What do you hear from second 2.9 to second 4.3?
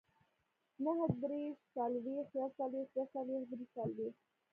دوهڅلوېښت، دريڅلوېښت